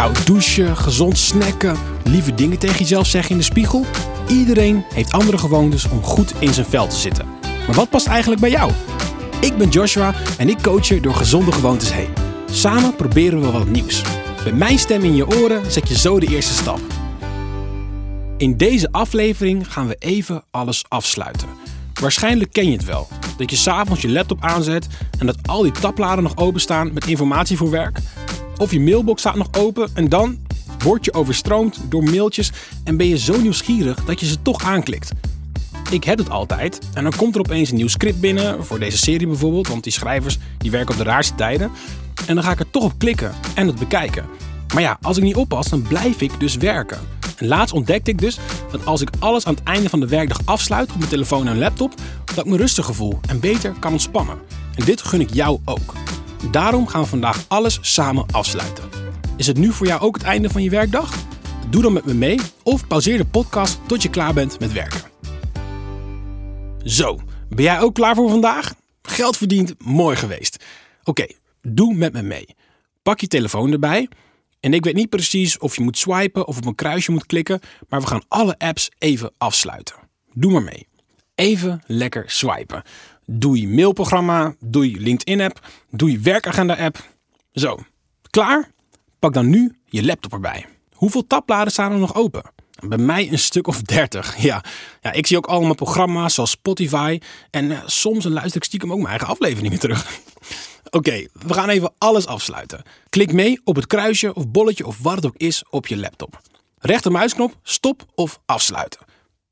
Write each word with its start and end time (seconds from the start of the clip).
Koud 0.00 0.26
douchen, 0.26 0.76
gezond 0.76 1.18
snacken, 1.18 1.76
lieve 2.04 2.34
dingen 2.34 2.58
tegen 2.58 2.78
jezelf 2.78 3.06
zeggen 3.06 3.30
in 3.30 3.36
de 3.36 3.42
spiegel. 3.42 3.84
Iedereen 4.28 4.84
heeft 4.94 5.12
andere 5.12 5.38
gewoontes 5.38 5.88
om 5.88 6.02
goed 6.02 6.34
in 6.38 6.54
zijn 6.54 6.66
vel 6.66 6.86
te 6.86 6.96
zitten. 6.96 7.26
Maar 7.66 7.74
wat 7.76 7.90
past 7.90 8.06
eigenlijk 8.06 8.40
bij 8.40 8.50
jou? 8.50 8.72
Ik 9.40 9.56
ben 9.56 9.68
Joshua 9.68 10.14
en 10.38 10.48
ik 10.48 10.62
coach 10.62 10.88
je 10.88 11.00
door 11.00 11.14
gezonde 11.14 11.52
gewoontes 11.52 11.92
heen. 11.92 12.08
Samen 12.50 12.96
proberen 12.96 13.40
we 13.40 13.50
wat 13.50 13.68
nieuws. 13.68 14.02
Met 14.44 14.56
mijn 14.56 14.78
stem 14.78 15.04
in 15.04 15.16
je 15.16 15.26
oren 15.26 15.72
zet 15.72 15.88
je 15.88 15.98
zo 15.98 16.20
de 16.20 16.26
eerste 16.26 16.54
stap. 16.54 16.80
In 18.36 18.56
deze 18.56 18.92
aflevering 18.92 19.72
gaan 19.72 19.86
we 19.86 19.96
even 19.98 20.44
alles 20.50 20.84
afsluiten. 20.88 21.48
Waarschijnlijk 22.00 22.52
ken 22.52 22.70
je 22.70 22.76
het 22.76 22.84
wel. 22.84 23.08
Dat 23.36 23.50
je 23.50 23.56
s'avonds 23.56 24.02
je 24.02 24.08
laptop 24.08 24.44
aanzet 24.44 24.86
en 25.18 25.26
dat 25.26 25.36
al 25.46 25.62
die 25.62 25.72
tabbladen 25.72 26.22
nog 26.22 26.36
openstaan 26.36 26.92
met 26.92 27.06
informatie 27.06 27.56
voor 27.56 27.70
werk. 27.70 27.98
Of 28.60 28.72
je 28.72 28.80
mailbox 28.80 29.20
staat 29.20 29.34
nog 29.34 29.48
open 29.52 29.90
en 29.94 30.08
dan 30.08 30.38
word 30.78 31.04
je 31.04 31.14
overstroomd 31.14 31.80
door 31.88 32.02
mailtjes 32.02 32.52
en 32.84 32.96
ben 32.96 33.06
je 33.06 33.18
zo 33.18 33.40
nieuwsgierig 33.40 34.04
dat 34.04 34.20
je 34.20 34.26
ze 34.26 34.42
toch 34.42 34.64
aanklikt. 34.64 35.10
Ik 35.90 36.04
heb 36.04 36.18
het 36.18 36.30
altijd 36.30 36.78
en 36.94 37.02
dan 37.02 37.12
komt 37.16 37.34
er 37.34 37.40
opeens 37.40 37.70
een 37.70 37.76
nieuw 37.76 37.88
script 37.88 38.20
binnen, 38.20 38.64
voor 38.64 38.78
deze 38.78 38.98
serie 38.98 39.26
bijvoorbeeld, 39.26 39.68
want 39.68 39.82
die 39.82 39.92
schrijvers 39.92 40.38
die 40.58 40.70
werken 40.70 40.92
op 40.92 40.96
de 40.98 41.04
raarste 41.10 41.34
tijden. 41.34 41.70
En 42.26 42.34
dan 42.34 42.44
ga 42.44 42.52
ik 42.52 42.58
er 42.60 42.70
toch 42.70 42.84
op 42.84 42.92
klikken 42.98 43.32
en 43.54 43.66
het 43.66 43.78
bekijken. 43.78 44.24
Maar 44.74 44.82
ja, 44.82 44.98
als 45.02 45.16
ik 45.16 45.22
niet 45.22 45.36
oppas, 45.36 45.68
dan 45.68 45.82
blijf 45.82 46.20
ik 46.20 46.40
dus 46.40 46.56
werken. 46.56 46.98
En 47.36 47.46
laatst 47.46 47.74
ontdekte 47.74 48.10
ik 48.10 48.18
dus 48.18 48.38
dat 48.70 48.86
als 48.86 49.00
ik 49.00 49.10
alles 49.18 49.46
aan 49.46 49.54
het 49.54 49.62
einde 49.62 49.88
van 49.88 50.00
de 50.00 50.08
werkdag 50.08 50.40
afsluit 50.44 50.90
op 50.90 50.98
mijn 50.98 51.10
telefoon 51.10 51.48
en 51.48 51.58
laptop, 51.58 51.94
dat 52.24 52.44
ik 52.44 52.50
me 52.50 52.56
rustiger 52.56 52.94
voel 52.94 53.20
en 53.28 53.40
beter 53.40 53.74
kan 53.78 53.92
ontspannen. 53.92 54.38
En 54.74 54.84
dit 54.84 55.02
gun 55.02 55.20
ik 55.20 55.34
jou 55.34 55.60
ook. 55.64 55.94
Daarom 56.50 56.86
gaan 56.86 57.02
we 57.02 57.08
vandaag 57.08 57.44
alles 57.48 57.78
samen 57.80 58.26
afsluiten. 58.30 58.88
Is 59.36 59.46
het 59.46 59.56
nu 59.56 59.72
voor 59.72 59.86
jou 59.86 60.00
ook 60.00 60.14
het 60.14 60.24
einde 60.24 60.50
van 60.50 60.62
je 60.62 60.70
werkdag? 60.70 61.14
Doe 61.68 61.82
dan 61.82 61.92
met 61.92 62.04
me 62.04 62.14
mee 62.14 62.40
of 62.62 62.86
pauzeer 62.86 63.16
de 63.16 63.26
podcast 63.26 63.78
tot 63.86 64.02
je 64.02 64.10
klaar 64.10 64.34
bent 64.34 64.60
met 64.60 64.72
werken. 64.72 65.00
Zo, 66.84 67.18
ben 67.48 67.64
jij 67.64 67.80
ook 67.80 67.94
klaar 67.94 68.14
voor 68.14 68.30
vandaag? 68.30 68.74
Geld 69.02 69.36
verdiend, 69.36 69.74
mooi 69.78 70.16
geweest. 70.16 70.64
Oké, 71.04 71.26
doe 71.62 71.94
met 71.94 72.12
me 72.12 72.22
mee. 72.22 72.56
Pak 73.02 73.20
je 73.20 73.26
telefoon 73.26 73.72
erbij. 73.72 74.08
En 74.60 74.74
ik 74.74 74.84
weet 74.84 74.94
niet 74.94 75.08
precies 75.08 75.58
of 75.58 75.76
je 75.76 75.82
moet 75.82 75.98
swipen 75.98 76.46
of 76.46 76.56
op 76.56 76.66
een 76.66 76.74
kruisje 76.74 77.12
moet 77.12 77.26
klikken, 77.26 77.60
maar 77.88 78.00
we 78.00 78.06
gaan 78.06 78.24
alle 78.28 78.58
apps 78.58 78.90
even 78.98 79.32
afsluiten. 79.38 79.94
Doe 80.32 80.52
maar 80.52 80.62
mee. 80.62 80.88
Even 81.34 81.82
lekker 81.86 82.24
swipen. 82.26 82.82
Doe 83.32 83.60
je 83.60 83.68
mailprogramma, 83.68 84.54
doe 84.60 84.90
je 84.90 85.00
LinkedIn-app, 85.00 85.66
doe 85.90 86.10
je 86.10 86.18
werkagenda-app. 86.18 87.08
Zo, 87.52 87.78
klaar? 88.30 88.70
Pak 89.18 89.32
dan 89.32 89.48
nu 89.48 89.78
je 89.84 90.04
laptop 90.04 90.32
erbij. 90.32 90.66
Hoeveel 90.92 91.26
tabbladen 91.26 91.72
staan 91.72 91.92
er 91.92 91.98
nog 91.98 92.14
open? 92.14 92.42
Bij 92.86 92.98
mij 92.98 93.32
een 93.32 93.38
stuk 93.38 93.66
of 93.66 93.82
30. 93.82 94.36
Ja, 94.42 94.64
ja 95.00 95.12
ik 95.12 95.26
zie 95.26 95.36
ook 95.36 95.46
allemaal 95.46 95.74
programma's 95.74 96.34
zoals 96.34 96.50
Spotify. 96.50 97.20
En 97.50 97.70
uh, 97.70 97.78
soms 97.86 98.24
luister 98.24 98.56
ik 98.56 98.64
stiekem 98.64 98.90
ook 98.90 98.98
mijn 98.98 99.08
eigen 99.08 99.28
afleveringen 99.28 99.78
terug. 99.88 100.20
Oké, 100.90 101.26
we 101.32 101.54
gaan 101.54 101.68
even 101.68 101.92
alles 101.98 102.26
afsluiten. 102.26 102.82
Klik 103.08 103.32
mee 103.32 103.60
op 103.64 103.76
het 103.76 103.86
kruisje 103.86 104.34
of 104.34 104.48
bolletje 104.48 104.86
of 104.86 104.98
wat 105.02 105.14
het 105.14 105.26
ook 105.26 105.36
is 105.36 105.64
op 105.70 105.86
je 105.86 105.96
laptop. 105.96 106.40
Rechtermuisknop, 106.78 107.56
stop 107.62 108.06
of 108.14 108.40
afsluiten. 108.46 109.00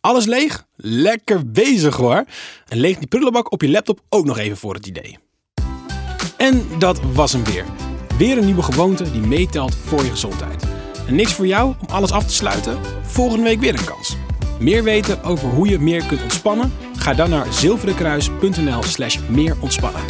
Alles 0.00 0.26
leeg? 0.26 0.64
Lekker 0.76 1.50
bezig 1.50 1.96
hoor. 1.96 2.24
En 2.68 2.78
leeg 2.78 2.98
die 2.98 3.08
prullenbak 3.08 3.52
op 3.52 3.62
je 3.62 3.70
laptop 3.70 4.00
ook 4.08 4.24
nog 4.24 4.38
even 4.38 4.56
voor 4.56 4.74
het 4.74 4.86
idee. 4.86 5.18
En 6.36 6.66
dat 6.78 7.00
was 7.12 7.32
hem 7.32 7.44
weer. 7.44 7.64
Weer 8.18 8.38
een 8.38 8.44
nieuwe 8.44 8.62
gewoonte 8.62 9.10
die 9.10 9.20
meetelt 9.20 9.74
voor 9.74 10.04
je 10.04 10.10
gezondheid. 10.10 10.64
En 11.06 11.14
niks 11.14 11.32
voor 11.32 11.46
jou 11.46 11.74
om 11.80 11.86
alles 11.88 12.10
af 12.10 12.26
te 12.26 12.34
sluiten? 12.34 12.78
Volgende 13.02 13.44
week 13.44 13.60
weer 13.60 13.78
een 13.78 13.84
kans. 13.84 14.16
Meer 14.58 14.84
weten 14.84 15.22
over 15.22 15.48
hoe 15.48 15.68
je 15.68 15.78
meer 15.78 16.04
kunt 16.04 16.22
ontspannen? 16.22 16.72
Ga 16.96 17.14
dan 17.14 17.30
naar 17.30 17.52
zilverenkruis.nl 17.52 18.82
slash 18.82 19.18
meer 19.28 19.56
ontspannen. 19.60 20.02